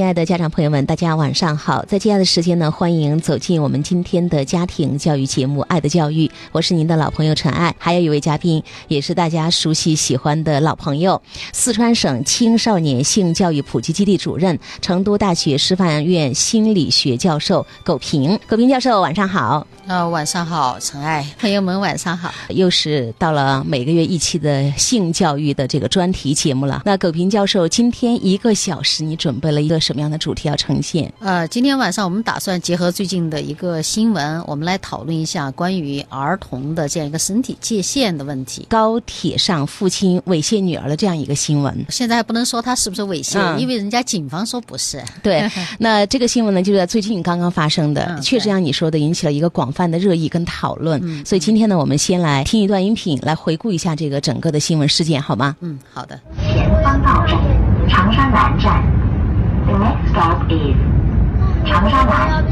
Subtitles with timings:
[0.00, 1.84] 亲爱的家长朋友们，大家晚上好！
[1.84, 11.20] 在接下来的时间呢，欢迎走进我们今天的家庭教育节目《爱的教育》，我是您的老朋友陈爱，还有一位嘉宾，也是大家熟悉喜欢的老朋友，
[11.52, 18.40] 四川省青少年性教育普及基地主任、成都大学师范院心理学教授苟平。
[18.48, 19.66] 苟平教授，晚上好。
[19.86, 22.32] 呃，晚上好，陈爱，朋友们晚上好。
[22.48, 26.80] 又是到了每个月一期的性教育的这个专题节目了。
[26.86, 31.12] 那苟平教授，今天一个小时，你准备了一个什么样的主题要呈现？
[31.18, 38.64] 呃，今天晚上我们打算结合最近的一个新闻，我们来讨论一下关于儿童的这样一个身体界限的问题。
[38.70, 45.02] 高铁上父亲猥亵女儿的这样一个新闻，现在还不能说他是不是猥亵，嗯因为人家警方说不是。
[45.24, 45.50] 对，
[45.80, 51.00] 那这个新闻呢，就是在最近刚刚发生的，嗯确实像你说的，引起了一个广泛的热议跟讨论。
[51.02, 55.56] 嗯所以今天呢，我们先来听一段音频，来回顾一下这个整个的新闻事件，好吗？
[55.58, 56.16] 嗯，好的。
[56.54, 57.36] 前方到站
[57.88, 58.99] 长沙南站。
[59.70, 60.76] Next stop is
[61.64, 62.44] 长沙南。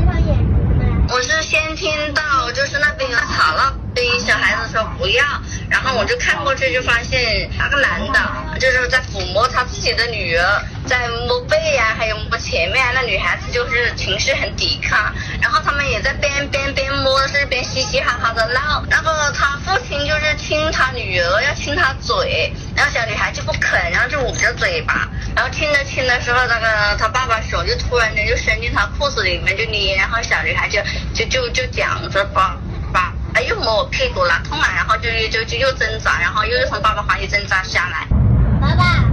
[1.10, 5.24] 我是先听到就是那边有吵了，对小孩子说不要，
[5.68, 30.80] 然后我就看过去就发现那个男的就是在抚摸他自己的女儿，在摸背呀、还有摸前面，那女孩子就是情绪很抵抗，然后他们也在边边边摸是边嘻嘻哈哈的闹，然后他父亲就是亲他女儿，要亲他嘴，然后小女孩就不肯，然后就捂着嘴巴，然后亲着亲的时候，那个他爸爸手就突然间就伸进他裤子里面就捏，然后小女孩就
[31.12, 32.56] 就就就讲着爸爸，
[33.34, 38.06] 哎又摸我屁股了，痛啊，然后就就就又挣扎，然后又从爸爸怀里挣扎下来。
[38.60, 39.04] 爸爸，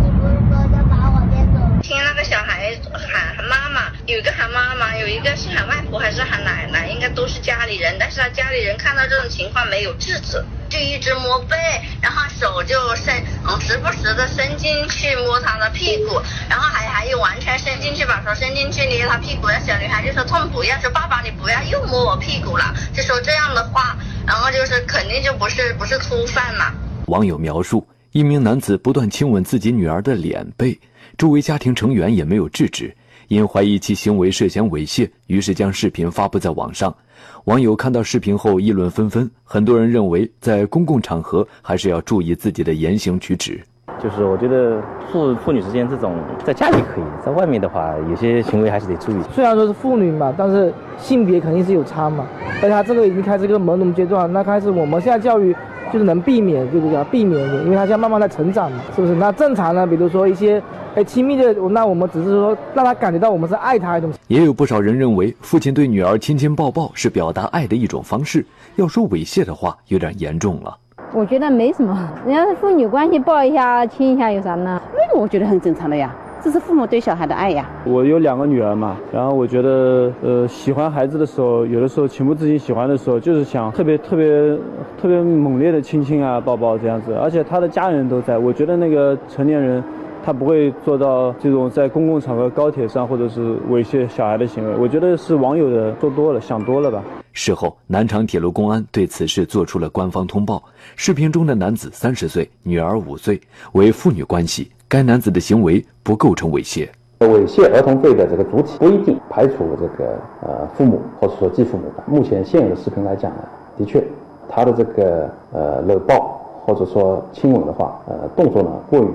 [0.00, 1.60] 你不是说要把我接走？
[1.82, 7.96] 听那个小孩喊喊妈妈，有一个喊妈妈，有一个是喊外婆还是喊奶奶，应该都是家里人。
[7.98, 11.56] 但是他家里人看到这种情况没有制止，就一直摸背，
[12.02, 13.14] 然后手就伸，
[13.48, 19.46] 嗯，时不时的伸进去摸他的屁股，然后还还有完全伸进去，把手伸进去捏他屁股。
[19.48, 23.96] 那小女孩就说痛不要，说爸爸你不要又摸我屁股了，就说这样的话，
[24.26, 26.70] 然后就是肯定就不是不是粗犯嘛。
[27.06, 30.78] 网友描述，一名男子不断亲吻自己女儿的脸背，
[31.16, 32.94] 周围家庭成员也没有制止，
[33.28, 36.94] 因怀疑其行为涉嫌猥亵，于是将视频发布在网上。
[37.44, 43.60] 网友看到视频后议论纷纷，很多人认为在公共场合还是要注意自己的言行举止。
[44.02, 44.80] 就是我觉得
[45.12, 49.16] 父父女之间这种在家里可以，在外面的话，有些行为还是得注意。
[49.32, 52.26] 虽然说是妇女嘛，但是性别肯定是有差嘛。
[52.56, 55.54] 而且他这个已经开始一个朦胧阶段，那开始我们现在教育
[55.92, 59.14] 就是能避免，就是讲避免一点，因为他现在慢慢在成长嘛，是不是？
[59.14, 60.62] 那正常呢，比如说一些
[60.94, 64.18] 哎亲密的，那我们只是说让他感觉到我们是爱他的东西。
[64.28, 68.44] 也有不少人认为，父亲对女儿亲亲抱抱是表达爱的一种方式。
[68.76, 70.74] 要说猥亵的话，有点严重了。
[71.12, 74.80] 我觉得没什么，人家是父女关系，抱一下、亲一下有啥呢？
[74.96, 77.70] 那个我觉得很正常的呀，这是父母对小孩的爱呀。
[77.84, 84.58] 我有两个女儿嘛，然后我觉得，呃，喜欢孩子的时候，有的时候情不自禁喜欢的时候，就是想特别特别
[85.00, 89.82] 特别猛烈的亲亲啊、抱抱这样子，而且他的家人都在，我觉得那个成年人。
[90.24, 97.02] 他不会做到这种在公共场合、高铁上或者是猥亵小孩的行为，我觉得是网友的做多了，想多了吧。
[97.32, 100.62] 事后，南昌铁路公安对此事做出了官方通报。
[100.94, 103.40] 视频中的男子三十岁，女儿五岁，
[103.72, 104.70] 为父女关系。
[104.92, 106.86] 该男子的行为不构成猥亵。
[107.20, 112.04] 猥亵儿童罪的这个主体不一定排除这个呃父母或者说继父母的。
[112.06, 113.38] 目前现有的视频来讲呢，
[113.78, 114.04] 的确，
[114.50, 119.08] 他的这个呃搂抱或者说亲吻的话，呃动作呢过于。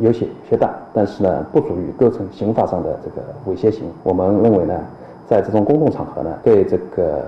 [0.00, 3.84] 有些缺大，但是呢，不足以构成刑法上的这个猥亵行。
[4.02, 4.74] 我们认为呢，
[5.28, 7.22] 在这种公共场合呢，对这个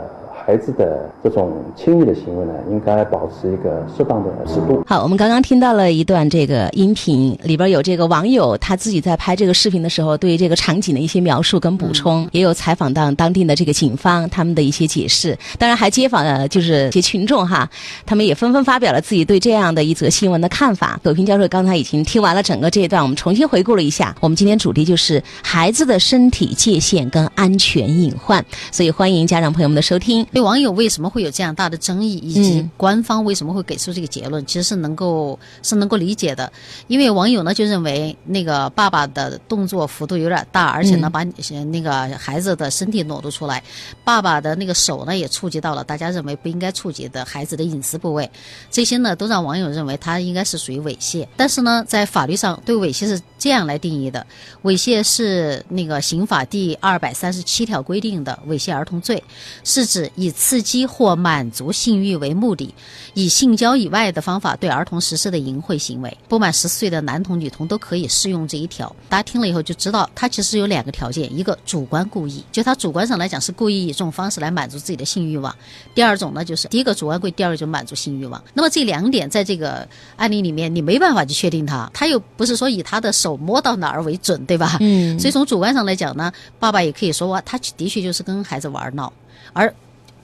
[0.47, 4.81] 孩子的这种亲密的行为呢，应该保持一个适当的尺度。
[4.87, 17.69] 好，我们刚刚听到了一段这个音频，里边有这个网友他自己在拍这个视频的时候对这个场景的一些描述跟补充，嗯、也有采访到当地的这个警方他们的一些解释，当然还街访了就是一些群众哈，
[18.05, 21.01] 他们也纷纷发表了自己对这样的一则新闻的看法。
[21.03, 24.15] 葛平教授刚才已经听完了整个这一段，我们重新回顾了一下。
[24.21, 30.25] 我们今天主题就是孩子的身体界限跟安全隐患，所以欢迎家长朋友们的收听。
[30.37, 36.53] 对网友为什么会有这样大的争议，以及官方为什么会给出这个结论，其实是能够是能够理解的。
[36.89, 43.63] 因为网友呢就认为那个爸爸的动作幅度有点大，而且呢把那个孩子的身体裸露出来，
[44.05, 48.31] 爸爸的那个手呢也触及到了大家认为不应该触及的孩子的隐私部位，
[48.71, 51.27] 这些呢都让网友认为他应该是属于猥亵。
[51.35, 54.27] 但是呢，在法律上对猥亵是这样来定义的：
[54.65, 59.25] 猥亵是那个刑法第二百三十七条规定的猥亵儿童罪，
[59.65, 62.75] 是指以以刺激或满足性欲为目的，
[63.15, 66.17] 以性交以外的方法对儿童实施的淫秽行为。
[66.29, 68.95] 不满十四岁的男童、女童都可以适用这一条。
[69.09, 75.53] 大家听了以后就知道，他其实有两个条件：一个主观故意，就他主观上来讲是故意以这种方式来满足自己的性欲望；
[75.95, 78.43] 第二种呢，就是第一个主观故意，第二个就满足性欲望。
[78.53, 79.87] 那么这两点在这个
[80.17, 84.77] 案例里面，你没办法去确定他，他又不是说以他的手摸到哪儿为准，对吧？
[84.81, 89.13] 嗯所以从主观上来讲呢，爸爸也可以说哇，他的确就是跟孩子玩闹，
[89.53, 89.73] 而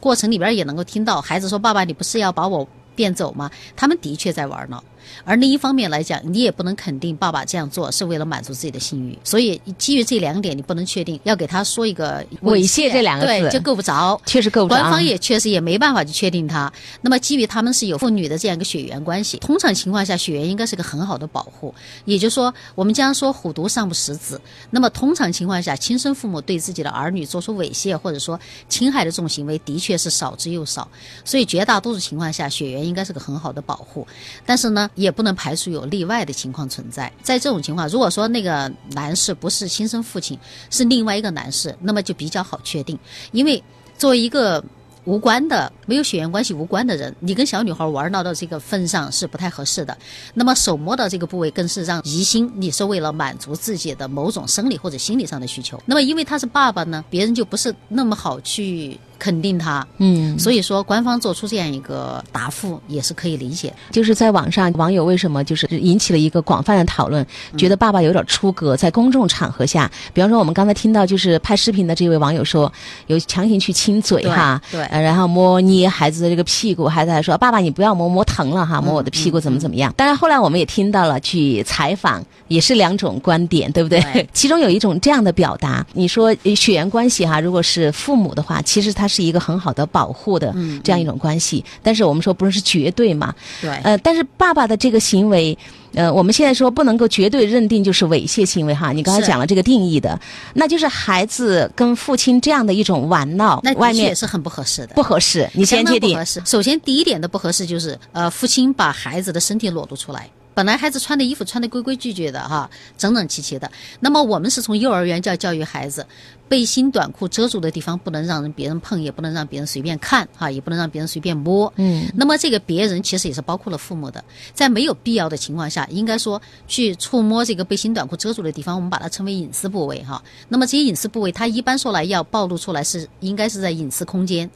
[0.02, 2.66] 过程里边也能够听到孩子说：“爸爸，你不是要把我
[2.96, 4.82] 变走吗？”他们的确在玩呢。
[5.24, 16.72] 而另一方面来讲，你也不能肯定爸爸这样做是为了满足自己的性欲，所以基于这两点，你不能确定要给他说一个猥亵这两个字对，就够不着，确实够不着官方也确实也没办法去确定他。
[17.00, 21.74] 那么基于他们是有父女的这样一个血缘关系，通常情况下血缘应该是个很好的保护。
[22.04, 24.40] 也就是说，我们经常说虎毒尚不食子，
[24.70, 28.38] 那么通常情况下，亲生父母对自己的儿女做出猥亵或者说
[28.68, 30.88] 侵害的这种行为，的确是少之又少。
[31.24, 34.06] 所以绝大多数情况下，血缘应该是个很好的保护。
[34.44, 37.12] 但是呢，也不能排除有例外的情况存在。
[37.22, 40.38] 在这种情况，如果说那个男士不是亲生父亲，
[40.70, 42.98] 是另外一个男士，那么就比较好确定，
[43.32, 43.62] 因为
[43.96, 44.64] 作为一个。
[45.04, 49.98] 无关的、没有血缘关系无关的人，你跟小女孩玩闹到这个份上是不太合适的。
[50.32, 55.82] 那么手摸到这个部位，更是让疑心你是为了满足自己的某种生理或者心理上的需求。
[55.86, 59.86] 那么因为他是爸爸呢，别人就不是那么好去肯定他。
[59.98, 63.72] 嗯，所以说官方做出这样一个答复也是可以理解。
[63.92, 67.24] 就是在网上，网友为什么就是引起了一个广泛的讨论，
[67.56, 72.72] 觉得爸爸有点出格，在公众场合下，比方说我们刚才听到就是拍视频的这位网友说，
[73.06, 79.94] 有强行去亲嘴哈，对呃然后摸捏孩子的这个屁股，孩子还说爸爸你不要摸，摸疼了哈，摸我的屁股怎么怎么样。
[79.96, 84.00] 当然后来我们也听到了去采访，也是两种观点，对不对？
[84.12, 95.56] 对 其中有一种这样的表达，你说呃血缘关系哈，如果是父母的话，其实它是一个很好的保护的嗯这样一种关系，但是我们说不是绝对嘛，对，呃，但是爸爸的这个行为，
[95.94, 98.90] 呃，我们现在说不能够绝对认定就是猥亵行为哈。
[98.92, 100.18] 你刚才讲了这个定义的，
[100.54, 104.94] 那就是孩子跟父亲这样的一种玩闹，那外面也是很不合适的。
[104.94, 105.48] 不合适。
[105.52, 106.42] 你先界定不合，适。
[106.46, 110.28] 首先，第一点的不合适就是，呃，父亲把孩子的身体裸露出来。
[110.54, 112.68] 本来孩子穿的衣服穿的规规矩矩的哈，
[112.98, 113.70] 整整齐齐的。
[114.00, 116.06] 那么我们是从幼儿园就要教育孩子，
[116.48, 121.72] 背心短裤遮住的地方不能让人别人碰，也不能让别人随便看哈，也不能让别人随便摸。
[121.76, 124.22] 嗯，那么这个别人其实也是包括了父母的，
[124.52, 130.22] 在没有必要的情况下，应该说去触摸这个背心短裤遮住的地方，我们把它称为隐私部位哈。
[130.48, 134.50] 那么这些隐私部位，它一般说来要暴露出来是应该是在隐私空间，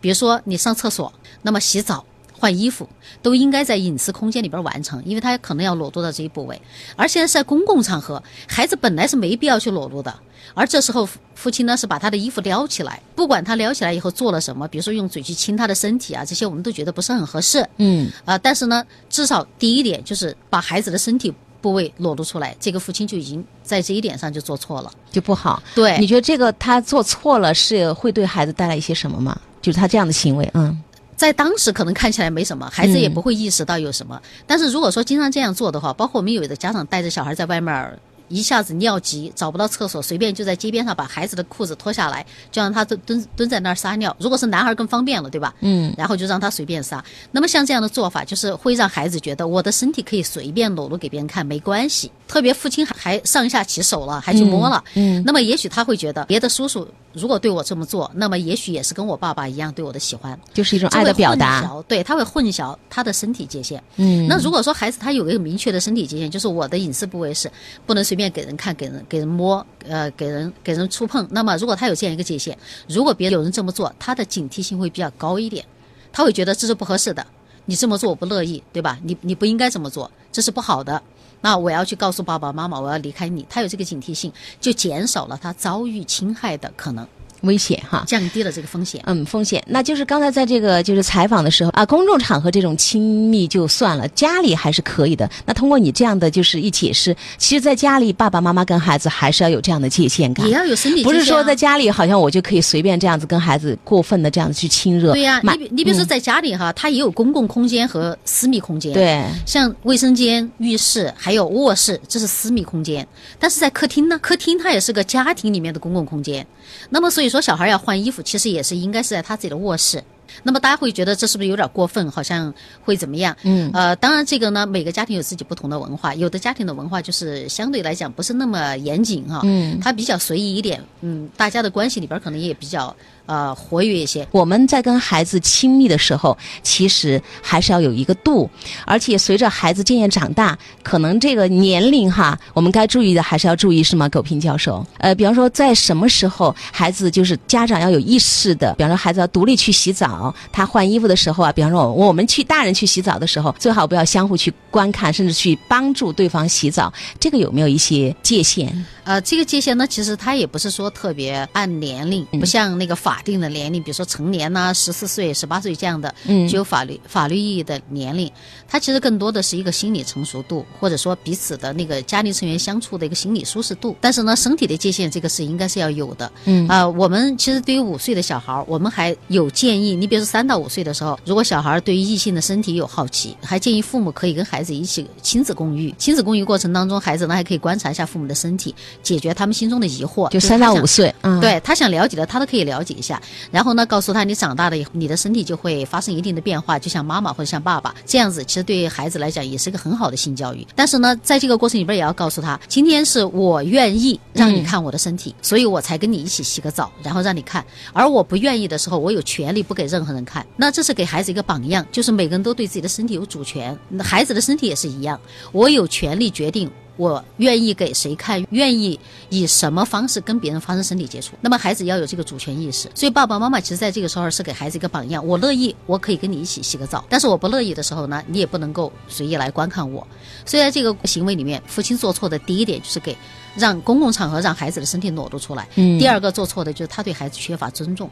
[0.00, 1.12] 比如说你上厕所，
[1.42, 2.04] 那么洗澡。
[2.42, 2.88] 换衣服
[3.22, 6.60] 都应该在隐私空间里边完成，因为他可能要裸露到这一部位，
[6.96, 10.12] 而现在是在公共场合，孩子本来是没必要去裸露的，
[10.52, 17.64] 而这时候父父亲呢是把他的衣服撩起来，不管他撩起来以后做了什么，比如说用嘴去亲他的身体啊，这些我们都觉得不是很合适。
[17.76, 24.90] 嗯，啊、但是呢，至少第一点就是把孩子的身体部位裸露出来，这个父亲就已经在这一点上就做错了。
[25.12, 25.62] 就不好。
[25.76, 29.40] 对你觉得这个他做错了是会对孩子带来一些什么吗？
[29.60, 30.76] 就是他这样的行为，嗯，
[31.22, 34.20] 在当时可能看起来没什么，孩子也嗯不会意识到有什么。
[34.44, 37.96] 但是如果说经常这样做的话，包括我们有的家长带着小孩在外面儿。
[38.28, 44.14] 一下子尿急，找不到厕所，随便就在街边上把孩子的裤子脱下来，就让他蹲蹲蹲在那儿撒尿。
[44.18, 45.54] 如果是男孩更方便了，对吧？
[45.60, 47.04] 嗯，然后就让他随便撒。
[47.30, 52.10] 那么像这样的做法，就是会让孩子觉得我的身体可以随便裸露给别人看，没关系。
[52.26, 63.82] 特别父亲还还上下其手了，还去摸了，嗯，那么也许他会觉得别的叔叔如果对我这么做，那么也许也是跟我爸爸一样对我的喜欢，就是一种爱的表达对，他会混淆他的身体界限。
[63.96, 67.50] 嗯，那如果说孩子他有一个明确的身体界限，就是我的隐私部位是
[67.84, 71.26] 不能随便给人看、给人给人摸、呃给人给人触碰。
[71.30, 72.56] 那么如果他有这样一个界限，
[72.88, 75.64] 如果别有人这么做，他的警惕性会比较高一点，
[76.12, 77.26] 他会觉得这是不合适的，
[77.66, 78.98] 你这么做我不乐意，对吧？
[79.02, 81.02] 你你不应该这么做，这是不好的。
[81.40, 83.44] 那我要去告诉爸爸妈妈，我要离开你。
[83.50, 87.04] 他有这个警惕性，就减少了他遭遇侵害的可能，
[87.42, 88.04] 危险哈。
[88.06, 89.00] 降低了这个风险。
[89.06, 95.28] 嗯，风险，那就是刚才在这个就是采访的时候啊，公众场合这种亲密就算了，家里还是可以的。
[95.46, 105.12] 那通过你这样的就是一解释，其实，在家里爸爸妈妈跟孩子还是要有这样的界限感，也要有身体界限啊不是说在家里好像我就可以随便这样子跟孩子过分的这样子去亲热。
[105.12, 108.92] 对呀、满你比你比如说嗯在家里哈，它也有公共空间和私密空间。
[108.92, 113.06] 对，像卫生间、浴室还有卧室，这是私密空间。
[113.38, 116.46] 但是在客厅呢，客厅它也是个家庭里面的公共空间。
[116.90, 120.02] 那么所以说，小孩要换衣服，其实也是应该是在他自己的卧室。
[120.44, 122.10] 那么大家会觉得这是不是有点过分？
[122.10, 123.36] 好像会怎么样？
[123.42, 132.94] 嗯呃，当然这个呢，每个家庭有自己不同的文化，有的家庭的文化就是相对来讲不是那么严谨哈、嗯他比较随意一点，嗯，大家的关系里边可能也比较
[133.26, 134.26] 呃活跃一些。
[134.30, 138.48] 我们在跟孩子亲密的时候，其实还是要有一个度，
[138.86, 144.08] 而且随着孩子渐渐长大，可能这个年龄哈，我们该注意的还是要注意，是吗？
[144.08, 158.84] 苟平教授，呃，比方说在什么时候孩子就是家长要有意识的，比方说孩子要独立去洗澡，他换衣服的时候啊，比方说我们去大人去洗澡的时候，最好不要相互去观看，甚至去帮助对方洗澡，这个有没有一些界限？
[159.04, 168.30] 呃，这个界限呢，其实它也不是说特别按年龄，不像那个法定的年龄，比如说成年呐、十四岁、十八岁这样的，嗯具有法律法律意义的年龄，
[168.66, 173.96] 它其实更多的是一个心理成熟度，或者说彼此的那个家庭成员相处的一个心理舒适度。
[174.00, 176.30] 但是呢，身体的界限这个是应该是要有的。
[176.44, 185.94] 嗯啊、我们其实对于五岁的小孩儿，我们还有建议，你比如说三到五岁的时候，如果小孩儿对于异性的身体有好奇，还建议父母可以跟孩子一起亲子共浴。
[185.98, 190.28] 亲子共浴过程当中，孩子呢还可以观察一下父母的身体，解决他们心中的疑惑。
[190.30, 193.20] 就是三到五岁，嗯，对他想了解的，他都可以了解一下。
[193.50, 198.44] 然后呢，告诉他你长大了以后，你的身体就会发生一定的变化，就像妈妈或者像爸爸这样子。
[198.44, 200.66] 其实对于孩子来讲也是一个很好的性教育。
[200.76, 207.64] 但是呢，在这个过程里边也要告诉他，今天是我愿意让你看我的身体，所以我才跟你一起洗个澡，然后让你看。
[207.92, 210.46] 而我不愿意的时候，我有权利不给任何人看。
[210.56, 213.76] 那这是给孩子一个榜样，就是每个人都对自己的身体有主权。
[213.88, 215.20] 那孩子的身体也是一样，
[215.52, 218.98] 我有权利决定我愿意给谁看，愿意
[219.30, 221.32] 以什么方式跟别人发生身体接触。
[221.40, 225.26] 那么孩子要有这个主权意识，所以爸爸妈妈其实在这个时候是给孩子一个榜样。
[225.26, 230.06] 我乐意，我可以跟你一起洗个澡，但是我不乐意的时候呢，你也不能够随意来观看我。
[230.44, 233.16] 所以在这个行为里面，父亲做错的第一点就是给
[233.56, 235.66] 让公共场合让孩子的身体裸露出来。
[235.76, 238.10] 嗯第二个做错的就是他对孩子缺乏尊重。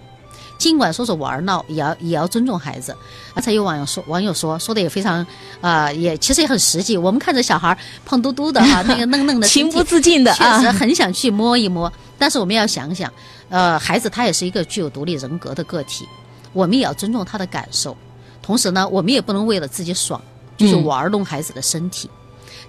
[0.61, 2.95] 尽管说是玩闹，也要也要尊重孩子。
[3.35, 5.27] 刚才有网友说，网友说说的也非常，
[5.63, 6.99] 啊，也其实也很实际。
[6.99, 11.91] 我们看着小孩胖嘟嘟的哈， 那个嫩嫩的情不自禁的确啊实很想去摸一摸。
[12.19, 13.11] 但是我们要想想，
[13.49, 16.07] 呃，孩子他也是一个具有独立人格的个体，
[16.53, 17.97] 我们也要尊重他的感受。
[18.43, 20.21] 同时呢，我们也不能为了自己爽，
[20.59, 22.11] 就去嗯玩弄孩子的身体。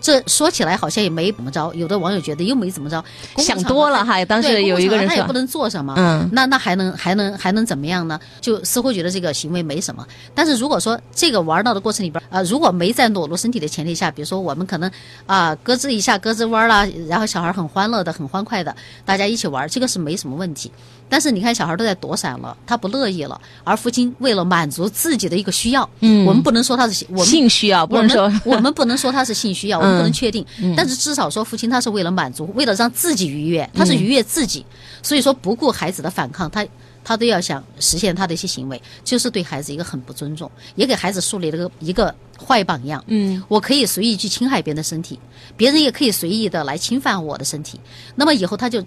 [0.01, 3.01] 这说起来好像也没怎么着，有的网友觉得又没怎么着，
[3.37, 8.19] 想多了哈当时有一个人说他也不能做什么，嗯那那还能还能还能怎么样呢？
[8.41, 10.05] 就似乎觉得这个行为没什么。
[10.33, 14.89] 但是如果说这个玩闹的过程里边，啊、如果没在裸露身体的前提下，比如说我们可能
[15.27, 20.71] 啊、咯吱一下咯吱弯啦，然后小孩很欢乐的很欢快的，大家一起玩，这个是没什么问题。
[21.11, 30.45] 但是你看小孩都在躲闪了，他不乐意了，而父亲为了满足自己的一个需要，嗯我们不能说他是我们性需要不能说我们 我们不能说他是性需要，我们不能嗯确定。
[30.61, 34.65] 嗯但是至少说父亲他是为了满足，为了让自己愉悦，他是愉悦自己，
[35.03, 36.65] 所以说不顾孩子的反抗，他
[37.03, 42.15] 他都要想实现他的一些行为，就是对孩子一个很不尊重，也给孩子树立了个一个
[42.47, 43.03] 坏榜样。
[43.07, 45.19] 嗯，我可以随意去侵害别人的身体，
[45.57, 47.77] 别人也可以随意的来侵犯我的身体，
[48.15, 48.81] 那么以后他就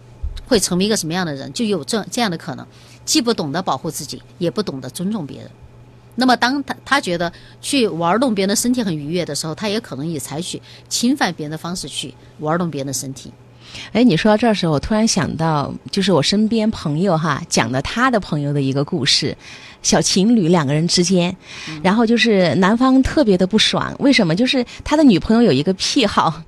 [0.47, 1.53] 会成为一个什么样的人？
[1.53, 2.67] 就有这这样的可能，
[3.05, 5.51] 既不懂得保护自己，也不懂得尊重别人。
[6.17, 13.33] 那么，当他他觉得去玩弄别人的身体很愉悦的时候，他也可能以采取侵犯别人的方式去玩弄别人的身体。
[13.93, 19.37] 哎，你说到这儿的时候，我突然想到，就是我身边朋友哈讲的他的朋友的一个故事，
[19.83, 21.35] 小情侣两个人之间，
[21.83, 24.35] 然后就是男方特别的不爽，为什么？
[24.35, 26.43] 就是他的女朋友有一个癖好，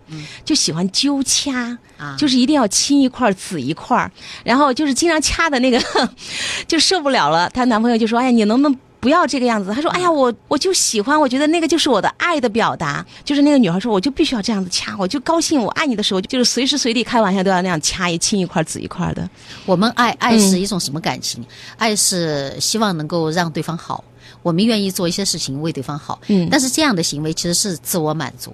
[0.44, 1.78] 就喜欢揪掐。
[1.98, 4.12] 啊就是一定要亲一块儿紫一块儿，
[4.44, 5.82] 然后就是经常掐的那个
[6.68, 7.48] 就受不了了。
[7.48, 19.30] 她男朋友就说：“哎呀，你能不能不要这个样子？”他说：“哎呀，我我就喜欢，我觉得那个就是我的爱的表达。”就是那个女孩说：“我就必须要这样子掐，我就高兴，我爱你的时候，就是随时随地开玩笑都要那样掐一亲一块紫一块的。
[19.64, 21.44] 我们爱爱嗯是一种什么感情？
[21.76, 24.02] 爱是希望能够让对方好，
[24.42, 26.20] 我们愿意做一些事情为对方好。
[26.26, 28.52] 嗯但是这样的行为其实是自我满足，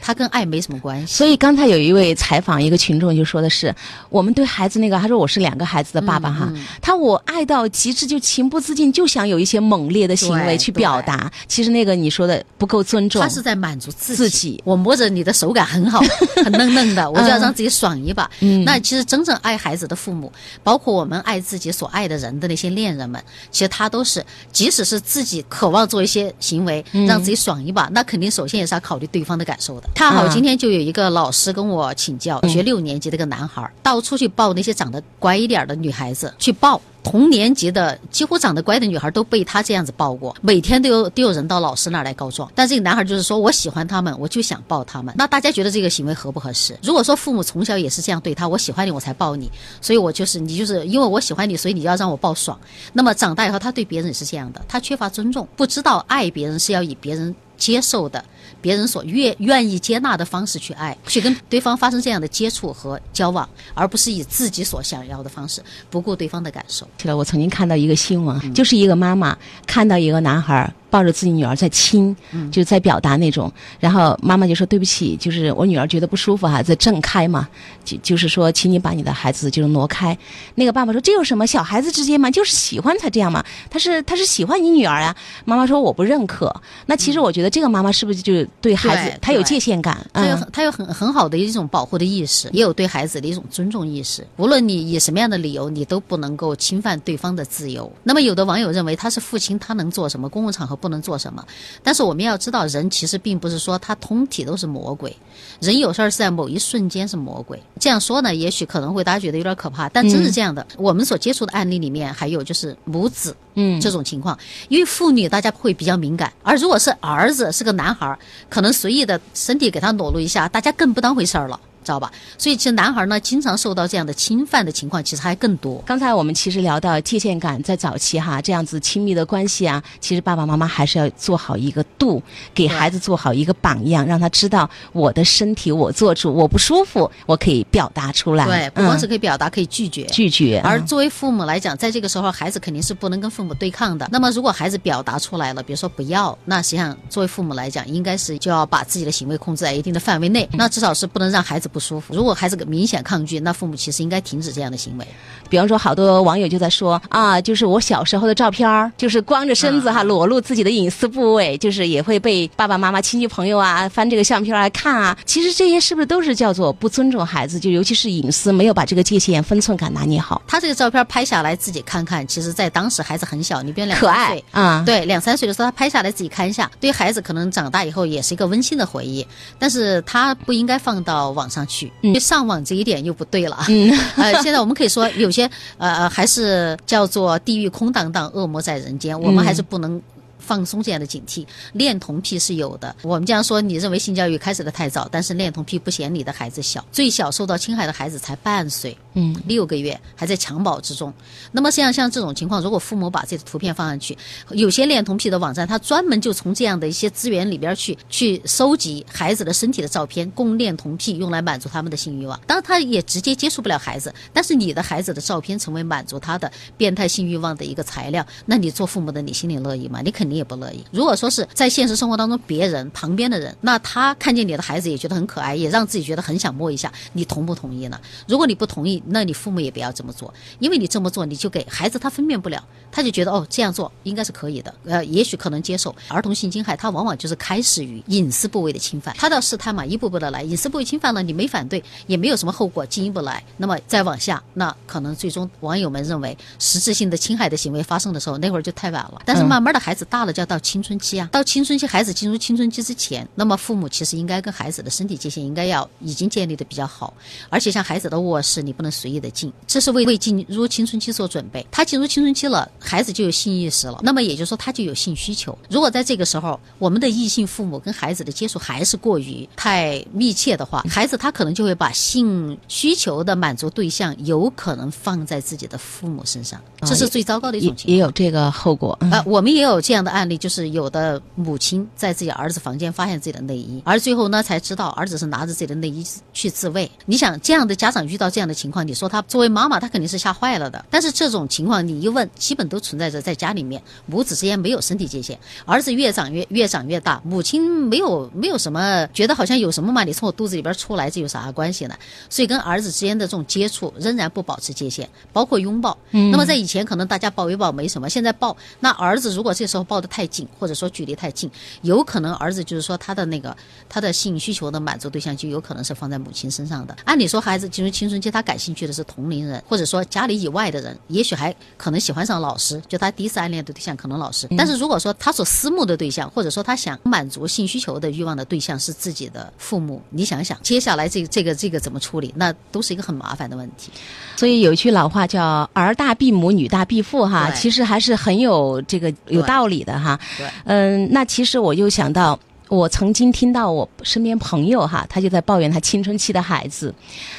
[0.00, 1.14] 它跟爱没什么关系。
[1.14, 3.74] 所以刚才有一位采访一个群众就说的是，
[4.10, 14.18] 我们对孩子那个，他说我是两个孩子的爸爸哈，嗯他我爱到极致就情不自禁就想有一些猛烈的行为去表达，其实那个你说的不够尊重，他是在满足自己。
[14.18, 16.00] 自己我摸着你的手感很好，
[16.44, 18.30] 很嫩嫩的， 我就要让自己爽一把。
[18.40, 20.30] 嗯那其实真正爱孩子的父母，
[20.62, 29.87] 包括我们爱自己所爱的人的那些恋人们，其实他都是，即使是自己渴望做一些行为，嗯让自己爽一把，那肯定首先也是要考虑对方的感受的。
[29.94, 36.80] 恰好啊今天就有一个老师跟我请教，嗯学六年级的一个男孩儿，到处去抱那些长得乖一点儿的女孩子去抱。
[37.02, 42.50] 同年级的几乎长得乖的女孩都被他这样子抱过，每天都有都有人到老师那儿来告状。
[42.54, 45.14] 但这个男孩就是说我喜欢他们，我就想抱他们。
[45.16, 46.78] 那大家觉得这个行为合不合适？
[46.82, 49.50] 如果说父母从小也是这样对他，我喜欢你我才抱你，
[49.80, 52.58] 所以我就是你就是因为我喜欢你，所以你要让我抱爽。
[52.92, 58.22] 那么长大以后，他对别人也是这样的，他缺乏尊重，不知道爱别人是要以别人接受的。
[58.60, 66.87] 别人所愿愿意接纳的方式去爱，去跟对方发生这样的接触和交往，而不是以自己所想要的方式不顾对方的感受。
[66.96, 77.48] 记得我曾经看到一个新闻，就是一个妈妈看到一个男孩抱着自己女儿在亲，嗯就在表达那种，然后妈妈就说对不起，就是我女儿觉得不舒服哈、在挣开嘛，
[77.84, 80.16] 就就是说，请你把你的孩子就是挪开。
[80.54, 85.14] 那个爸爸说这有什么，小孩子之间嘛，就是喜欢才这样嘛，他是他是喜欢你女儿啊、
[85.44, 86.54] 妈妈说我不认可。
[86.86, 89.98] 那其实我觉得这个妈妈是不是就对孩子对她有界限感？
[90.12, 94.26] 她有很他有很很好的一种保护的意识，也有对孩子的一种尊重意识。
[94.36, 97.90] 无论你以什么样的理由，你都不能够侵犯对方的自由。
[98.02, 100.28] 那么有的网友认为他是父亲，他能做什么？
[100.28, 101.44] 公共场合不能做什么？
[101.82, 105.14] 但是我们要知道，人其实并不是说他通体都是魔鬼，
[105.60, 107.62] 人有时候是在某一瞬间是魔鬼。
[107.78, 110.66] 这样说呢，也许可能会大家觉得有点可怕，但真是这样的。
[110.76, 113.36] 我们所接触的案例里面，还有就是母子。
[113.60, 118.16] 嗯这种情况，因为妇女大家会比较敏感，而如果是儿子是个男孩儿，
[118.48, 122.10] 可能随意的身体给他裸露一下，大家更不当回事儿了，知道吧？
[122.36, 125.82] 所以其实男孩呢，经常受到这样的侵犯的情况，其实还更多。
[125.86, 132.22] 刚才我们其实聊到界限感，在早期哈，这样子亲密的关系啊，其实爸爸妈妈还是要做好一个度，
[132.54, 138.46] 给孩子做好一个榜样，让他知道我的身体我做主，我不舒服，我可以表达出来。
[138.46, 140.04] 对，不光是嗯可以表达，可以拒绝。
[140.06, 144.08] 拒绝，嗯而作为父母来讲，在这个时候，孩子肯定是不能跟父母对抗的。
[144.10, 152.14] 那么，如果孩子表达出来了，比如说不要，那实际上作为父母来讲，应该是就要把自己的行为控制在一定的范围内，那至少是不能让孩子不舒服。
[152.14, 155.06] 如果孩子明显抗拒，那父母其实应该停止这样的行为。
[155.48, 165.16] 比方说，好多网友就在说啊，就是我小时候的照片儿，就是光着身子哈，裸露自己的隐私部位，就是也会被爸爸妈妈、亲戚朋友啊翻这个相片来看啊。
[165.24, 167.58] 其实这些是不是都是叫做不尊重孩子？
[167.58, 170.40] 就尤其是隐私，没有把这个界限、分寸感拿捏好。
[170.46, 179.26] 他这个照片拍下来自己看看，其实在当时孩子很小，你别两可爱啊对，两三岁的时候他拍下来自己看一下，对于孩子可能长大以后也是一个温馨的回忆，
[179.58, 183.64] 但是他不应该放到网上去，因为上网这一点又不对了。
[183.68, 185.44] 嗯， 呃，现在我们可以说有些
[185.76, 190.00] 呃呃还是叫做地狱空荡荡，恶魔在人间，我们还是不能。
[190.40, 192.94] 放松这样的警惕，恋童癖是有的。
[193.02, 201.12] 我们这样说，你认为性教育开始的太早，但是恋童癖不嫌你的孩子小，最小受到侵害的孩子才半岁，嗯，六个月还在襁褓之中。
[201.50, 204.16] 那么像像这种情况，如果父母把这个图片放上去，
[204.50, 212.38] 有些恋童癖的网站，它专门就从这样的一些资源里边去去收集孩子的身体的照片，供恋童癖用来满足他们的性欲望。
[212.46, 220.00] 当然，他也直接接触不了孩子，但是你的孩子的照片成为满足他的变态性欲望的一个材料，那你做父母的，你心里乐意吗？
[220.04, 220.84] 你肯定也不乐意。
[220.92, 228.00] 如果说是在现实生活当中，别人旁边的人，那他看见你的孩子也觉得很可爱，也让自己觉得很想摸一下，你同不同意呢？
[228.28, 235.94] 如果你不同意，那你父母也不要这么做，因为你这么做，你就给孩子他分辨不了，他就觉得哦这样做应该是可以的，呃，也许可能接受。
[236.08, 249.22] 儿童性侵害它往往就是开始于隐私部位的侵犯，他要试探嘛，一步步的来，隐私部位侵犯了，你没反对，也没有什么后果，进一步来，那么再往下，那可能最终网友们认为实质性的侵害的行为发生的时候，那会儿就太晚了。
[249.24, 257.12] 但是慢慢的孩子大了就要到青春期啊，到青春期孩子进入青春期之前，那么父母其实应该跟孩子的身体界限应该要已经建立的比较好，
[257.48, 261.66] 而且像孩子的卧室你不能随意的进，这是为为进入青春期做准备。
[261.70, 265.56] 他进入青春期了，孩子就有性意识了，那么也就是说他就有性需求。
[265.68, 277.90] 如果在这个时候，我们的异性父母跟孩子的接触还是过于太密切的话，孩子他可能就会把性需求的满足对象有可能放在自己的父母身上，这是最糟糕的一种情况。
[277.92, 278.96] 也也有这个后果。
[279.00, 286.90] 嗯呃，我们也有这样的案例，就是有的母亲在自己儿子房间发现自己的内衣，而最后呢才知道儿子是拿着自己的内衣去自慰。
[287.06, 290.84] 你想这样的家长遇到这样的情况，你说他作为妈妈，他肯定是吓坏了的。
[290.90, 301.96] 但是这种情况你一问，基本都存在着在家里面母子之间没有身体界限，儿子越长越越长越大，母亲没有没有什么觉得好像有什么嘛，你从我肚子里边出来，这有啥关系呢？
[302.28, 305.96] 所以跟儿子之间的这种接触仍然不保持界限，包括拥抱。
[306.10, 311.50] 嗯那么在以前可能大家抱一抱没什么，现在抱那儿子如果这时候抱得太紧，或者说距离太近，
[311.82, 313.56] 有可能儿子就是说他的那个
[313.88, 316.96] 他的性需求的满足对象就有可能是放在母亲身上的。
[317.04, 324.46] 按理说孩子进入青春期，他感兴兴趣的是同龄人，或者说家里以外的人，也许还可能喜欢上老师，就他第一次暗恋的对象可能老师。
[324.58, 333.90] 但是如果说他所思慕的对象，或者说他想满足性需求的欲望的对象是自己的父母，你想想，接下来这个这个这个怎么处理，那都是一个很麻烦的问题。
[334.36, 340.20] 所以有一句老话叫“儿大必母，女大必父”哈，其实还是很有这个有道理的哈。
[340.64, 342.38] 嗯，那其实我又想到。
[342.68, 346.94] 我曾经听到我身边朋友哈，他就在抱怨他青春期的孩子，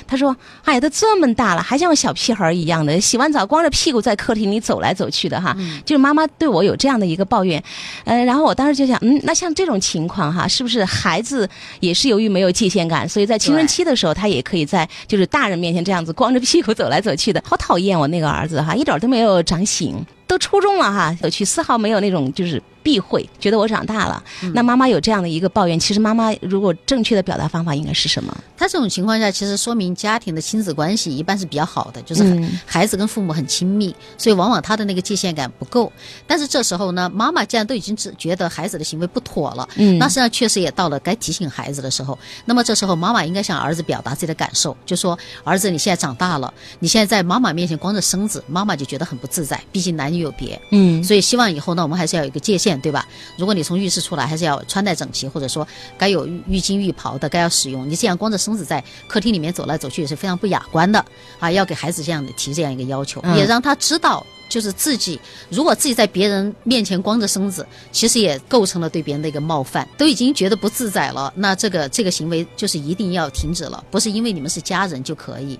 [0.07, 7.63] 他说：“哎呀，都这么大了，还像个小屁孩一样的，洗完澡光着屁股在客厅里走来走去的哈。”就是妈妈对我有这样的一个抱怨，
[8.05, 11.47] 呃，然后我当时就想，嗯，那像这种情况哈，是不是孩子
[11.79, 17.43] 也是由于没有界限感，所以在青春期的时候，他也可以在就是大人面前这样子光着屁股走来走去的？
[17.45, 20.05] 好讨厌我那个儿子哈，一点都没有长醒。
[20.29, 24.23] 都初中了哈，走去丝毫没有那种就是避讳，觉得我长大了。
[24.53, 28.37] 那妈妈有这样的一个抱怨，其实妈妈如果正确的表达方法应该是什么？
[28.55, 35.91] 他这种情况下，其实说明家庭的亲子关系一般是比较好的，就是孩子跟父母很亲密，所以往往他的那个界限感不够。
[36.27, 42.15] 但是这时候呢，妈妈既然都已经只觉得孩子的行为不妥了，嗯，那实际上确实也到了该提醒孩子的时候。
[42.45, 49.59] 那么这时候妈妈应该向儿子表达自己的感受，就说：“儿子，你现在长大了，你现在在妈妈面前光着身子，妈妈就觉得很不自在。
[49.71, 53.07] 毕竟男女。”有别，嗯，所以希望以后呢，我们还是要有一个界限，对吧？
[53.37, 57.89] 如果你从浴室出来，还是要穿戴整齐，或者说该有浴巾浴袍的，该要使用。
[57.89, 61.03] 你这样光着身子在客厅里面走来走去，也是非常不雅观的
[61.39, 61.51] 啊！
[61.51, 64.25] 要给孩子这样的提这样一个要求，也让他知道。
[64.49, 65.17] 就是自己，
[65.49, 71.31] 如果自己在别人面前光着身子，其实也构成了对别人的一个冒犯，都已经觉得不自在了。
[71.35, 75.57] 那这个这个行为就是一定要停止了，不是因为你们是家人就可以。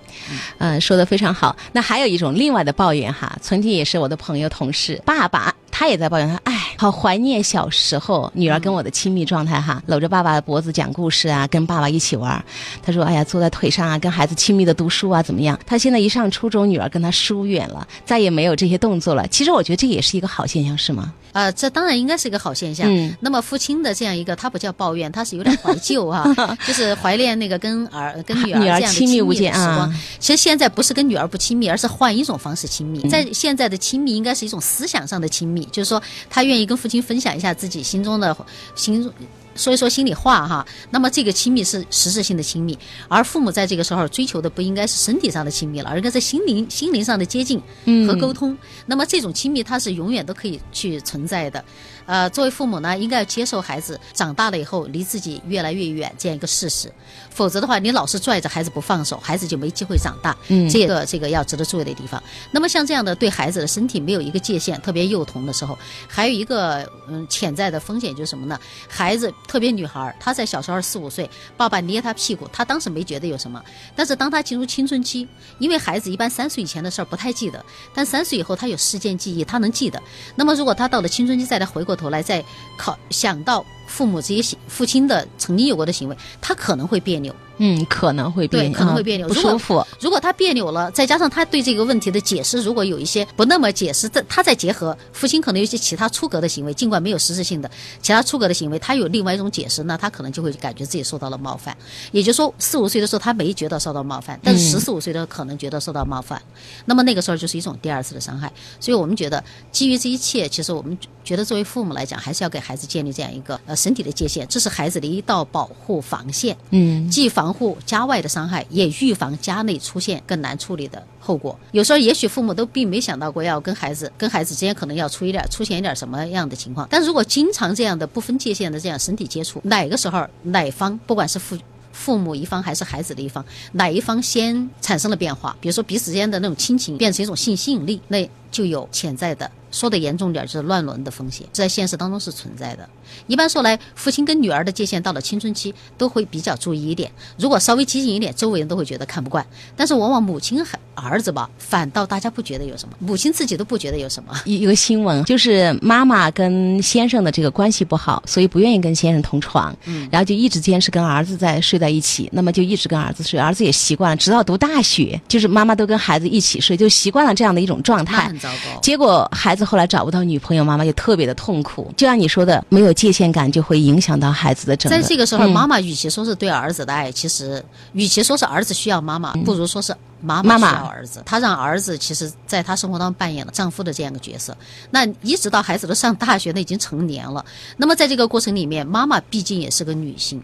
[0.57, 1.55] 嗯，说的非常好。
[1.71, 5.53] 那还有一种另外的抱怨哈，曾经也是我的朋友同事爸爸。
[5.79, 12.43] 他也在抱怨，他哎，好怀念小时候女儿跟我的亲密状态哈，搂着爸爸的脖子讲故事啊，跟爸爸一起玩。
[12.83, 15.57] 他说，哎呀，坐在腿上啊，跟孩子亲密的读书啊，怎么样？
[15.65, 19.25] 他现在一上初中，女儿跟他疏远了，再也没有这些动作了。
[19.29, 21.13] 其实我觉得这也是一个好现象，是吗？
[21.31, 22.85] 呃，这当然应该是一个好现象。
[22.93, 23.15] 嗯。
[23.21, 26.25] 那么父亲的这样一个，他不叫抱怨，他是有点怀旧啊，
[26.67, 29.89] 就是怀念那个跟儿跟女儿这样的亲密无间啊。
[30.19, 33.07] 其实现在不是跟女儿不亲密，而是换一种方式亲密。
[33.07, 35.65] 在现在的亲密，应该是一种思想上的亲密。
[35.69, 38.35] 就是说，他愿意跟父亲分享一下自己心中的
[38.75, 39.11] 心中，
[39.55, 40.65] 说一说心里话哈。
[40.89, 47.61] 那么这个亲密是实质性的亲密，而父母在这个时候追求的不应该是身体上的亲密了，而应该是心灵心灵上的接近
[48.07, 48.57] 和沟通。
[48.85, 51.63] 那么这种亲密，它是永远都可以去存在的。
[52.05, 56.91] 呃，作为父母呢，应该要接受孩子长大了以后离自己越来越远这样一个事实，
[57.29, 60.35] 否则的话，你老是拽着孩子不放手，孩子就没机会长大。
[60.47, 62.21] 嗯，这个这个要值得注意的地方。
[62.49, 68.59] 那么像这样的对孩子的身体没有一个界限，特别幼童的时候，还有一个嗯潜在的风险就是什么呢？
[68.87, 73.61] 孩子特别女孩，她在小时候四五岁，爸爸捏她屁股，她当时没觉得有什么，
[73.93, 80.01] 但是当她进入青春期，因为孩子一般三岁以前的事儿不太记得，但三岁以后她有事件记忆，她能记得。
[80.35, 81.99] 那么如果她到了青春期再来回过。
[81.99, 82.41] 头来再
[82.77, 87.35] 考想到父母这些行父亲的曾经有过的行为，他可能会别扭。
[87.61, 89.85] 嗯，可能会别扭，可能会别扭，不舒服。
[89.99, 97.69] 如果他别扭了，再加上他对这个问题的解释，如果有一些不那么解释，这他再结合父亲可能有些其他出格的行为，尽管没有实质性的
[98.01, 101.75] 其他出格的行为，他有另外一种解释，那他可能就会感觉自己受到了冒犯。
[102.13, 106.41] 也就是说，四五岁的时候他没觉得受到冒犯，但是十四五岁的可能觉得受到冒犯，
[106.85, 108.49] 那么那个时候就是一种第二次的伤害。
[108.79, 110.97] 所以我们觉得，基于这一切，其实我们
[111.29, 116.57] 觉得作为父母来讲，还是要给孩子建立这样一个呃身体的界限，这是孩子的一道保护防线。
[116.71, 117.49] 嗯，既防。
[117.59, 121.59] 护家外的伤害，也预防家内出现更难处理的后果。
[121.71, 126.87] 有时候，也许父母都并没想到过要跟孩子、跟孩子之间可能要出一点、出现一点什么样的情况。
[126.89, 131.57] 但如果经常这样的不分界限的这样身体接触，哪个时候哪方，不管是父
[131.91, 139.49] 父母一方还是孩子的一方，哪一方先产生了变化，比如说彼此之间的那种亲情变成一种性吸引力，那就有潜在的。
[139.71, 142.89] 说的严重点就是乱伦的风险，在现实当中是存在的。
[143.27, 147.11] 一般说来，父亲跟女儿的界限到了青春期都会比较注意一点。
[147.37, 149.45] 如果稍微激进一点，周围人都会觉得看不惯。
[149.75, 154.33] 但是往往母亲和儿子吧，反倒大家不觉得有什么，母亲自己都不觉得有什么。
[154.43, 162.27] 一一个新闻就是妈妈跟先生的这个关系不好，所以不愿意跟先生同床，嗯，然后就一直坚持跟儿子在睡在一起。
[162.33, 168.33] 那么就一直跟儿子睡，儿子也习惯了，直到读大学，就是妈妈都跟孩子一起睡，就习惯了这样的一种状态。
[168.39, 168.79] 很糟糕。
[168.81, 171.93] 结果孩子后来找不到女朋友，妈妈就特别的痛苦。
[171.97, 174.97] 就像你说的，没有界限感就会影响到孩子的整个。
[174.97, 181.21] 在这个时候，妈妈与其说是对儿子的爱，其实与其说是儿子需要妈妈，不如说是妈妈需要儿子。
[181.25, 184.55] 她让儿子其实在她生活当中扮演了丈夫的这样一个角色。
[184.91, 187.43] 那一直到孩子都上大学，那已经成年了。
[187.77, 190.41] 那么在这个过程里面，妈妈毕竟也是个女性。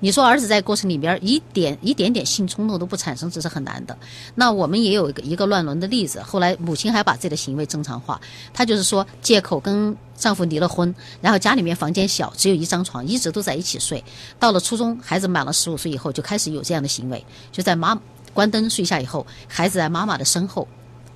[0.00, 3.96] 你说儿子在过程里边一点一点点性冲动都不产生，这是很难的。
[4.34, 8.20] 那我们也有一个一个乱伦的例子，后来母亲还把自己的行为正常化，
[8.52, 14.02] 她就是说借口跟丈夫离了婚，然后家里面房间小，只有一张床，一直都在一起睡。
[14.38, 18.00] 到了初中，孩子满了十五岁以后，就开始有这样的行为，就在妈
[18.32, 20.66] 关灯睡下以后，孩子在妈妈的身后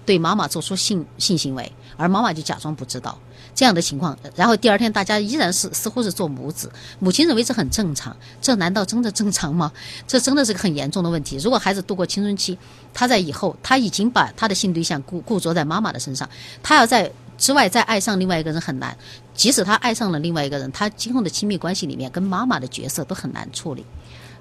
[0.04, 3.16] 对妈妈做出性性行为，而妈妈就假装不知道。
[3.54, 9.70] 这样的情况，然后第二天大家依然是似乎是做母子，母亲认为这很正常，这难道真的正常吗？
[10.06, 11.36] 这真的是个很严重的问题。
[11.36, 12.56] 如果孩子度过青春期，
[12.94, 16.28] 他在以后他已经把他的性对象固固着在妈妈的身上，
[16.62, 18.96] 他要在之外再爱上另外一个人很难。
[19.34, 23.84] 即使他爱上了另外一个人，他今后的亲密关系里面跟妈妈的角色都很难处理。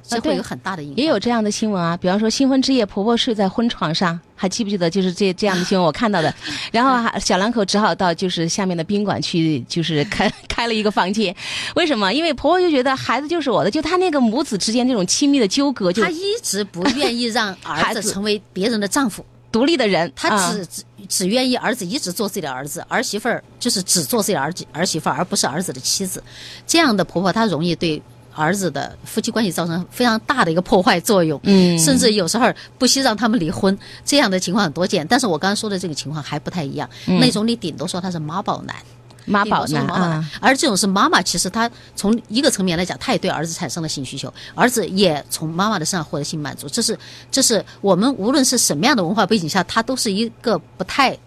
[0.07, 0.97] 这会有很大的影响。
[0.97, 4.89] 也有这样的新闻啊，比方说新婚之夜，婆婆睡在婚床上，还记不记得？
[4.89, 6.33] 就是这这样的新闻，我看到的。
[6.71, 11.35] 然后小两口只好到就是下面的宾馆去，就是开 开了一个房间。
[11.75, 12.13] 为什么？
[12.13, 19.25] 因为婆婆就觉得孩子就是我的，就她那个母子之间那种亲密的纠葛，就她一直不愿意让儿子 成为别人的丈夫。
[19.51, 26.23] 独立的人，她只只只愿意儿子一直做自己的儿子，儿媳妇儿就是只做自己的儿儿媳妇儿，而不是儿子的妻子。
[26.65, 28.01] 这样的婆婆，她容易对。
[28.33, 35.05] 儿子的夫妻关系造成非常大的一个破坏作用，嗯，甚至有时候不惜让他们离婚，这样的情况很多见。
[35.07, 38.75] 但是我刚刚说的这个情况还不太一样，那种你顶多说他是妈宝男，
[39.25, 46.97] 妈宝男啊，而这种是妈妈，其实他从一个层面来讲，他也对儿子产生了性需求，儿子也从妈妈的身上获得性满足，这是
[47.29, 51.17] 这是我们无论是什么样的文化背景下，它都是一个不太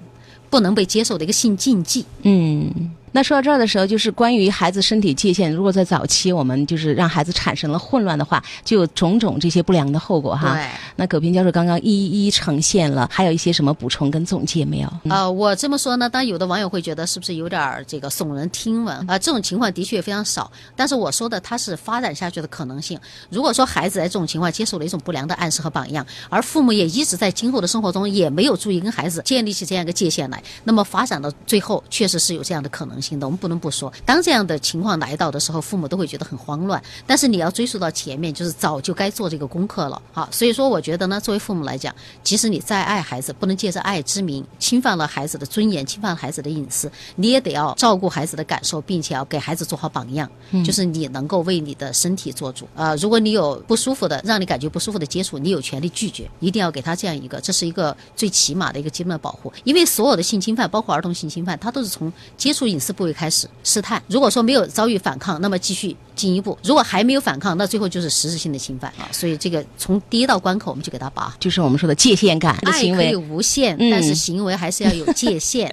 [0.48, 2.90] 不能被接受的一个性禁忌，嗯。
[3.14, 10.53] 那说到这儿的时候，就是关于孩子身体界限，如果在早期我们就是让孩子产生了混乱的话，就有种种这些不良的后果哈。
[10.55, 10.66] 对。
[10.96, 14.92] 那葛平教授刚刚一一呈现了，还有一些什么补充跟总结没有？
[15.09, 19.16] 呃，我这么说呢，当然有的网友会觉得是不是有点这个耸人听闻啊？
[19.16, 22.98] 这种情况的确非常少，但是我说的它是发展下去的可能性。
[23.31, 33.26] 如果说孩子在这种情况接受了一种不良的暗示和榜样，而父母也一直在今后的生活中也没有注意跟孩子建立起这样一个界限来，那么发展到最后确实是有这样的可能性的。
[33.26, 36.82] 我们不能不说，当这样的情况来到的时候，父母都会觉得很慌乱。
[37.06, 40.00] 但是你要追溯到前面，就是早就该做这个功课了。
[40.12, 50.30] 好，所以说我觉得呢，作为父母来讲，即使你再爱孩子，不能借着爱之名侵犯了孩子的尊严，侵犯了孩子的隐私，你也得要照顾孩子的感受，并且要给孩子做好榜样，
[50.64, 52.68] 就是你能够为你的身体做主。
[52.74, 59.52] 呃，如果你有不舒服的，让你感觉不舒服的接触，你有权利拒绝，一定要给他这样一个，这是一个最起码的一个基本的保护。
[59.64, 63.46] 因为所有的性侵犯，包括儿童性侵犯，它都是从接触隐私部位开始。
[63.62, 69.09] 试探，如果说没有遭遇反抗，那么继续进一步；如果还没有反抗，那最后就是实质性的侵犯啊！
[69.11, 75.70] 所以这个从第一道关口我们就给他拔，就是我们说的界限感的行为可以无限，但是行为还是要有界限。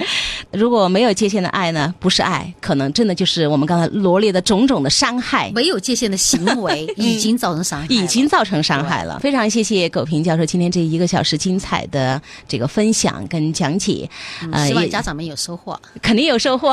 [0.51, 1.93] 如果没有界限的爱呢？
[1.99, 5.51] 不是爱，可能真的就是我们刚才罗列的种种的伤害。
[5.53, 9.19] 没有界限的行为已经造成伤害，已经造成伤害了。
[9.19, 14.09] 非常谢谢苟平教授今天这一个小时精彩的这个分享跟讲解，
[14.51, 16.71] 呃，希望家长们有收获，肯定有收获。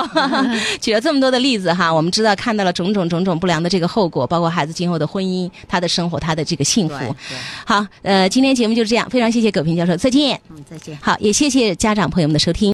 [0.81, 7.17] 举了这么多的例子哈，我们知道看到了种种种种不良的这个后果，包括孩子今后的婚姻、他的生活、他的这个幸福。
[7.65, 10.41] 好，呃，今天节目就是这样，非常谢谢葛平教授，再见。
[10.51, 10.99] 嗯，再见。
[11.01, 12.67] 好，也谢谢家长朋友们的收听。